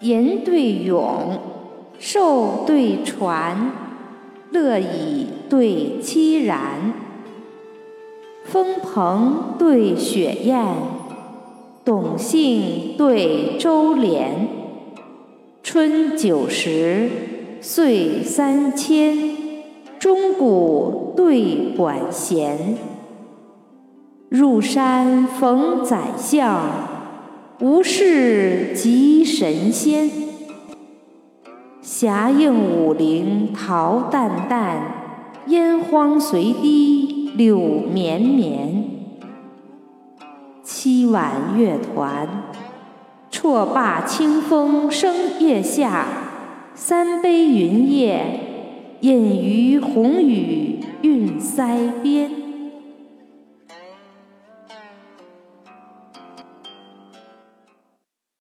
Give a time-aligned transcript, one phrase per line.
[0.00, 1.38] 吟对咏，
[1.98, 3.70] 寿对传，
[4.50, 6.94] 乐以对凄然。
[8.44, 10.74] 风鹏对雪雁，
[11.84, 14.48] 董姓对周濂。
[15.62, 17.10] 春九十，
[17.60, 19.36] 岁三千，
[19.98, 22.78] 钟鼓对管弦。
[24.30, 26.60] 入山逢宰相，
[27.60, 30.10] 无事即神仙。
[31.82, 38.84] 霞映武陵桃淡淡，烟荒随堤柳绵绵。
[40.64, 42.26] 凄婉乐团，
[43.30, 46.06] 绰罢清风生叶下；
[46.74, 48.40] 三杯云夜，
[49.00, 52.39] 饮于红雨韵腮边。